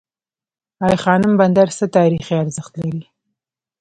[0.87, 3.03] ای خانم بندر څه تاریخي ارزښت لري؟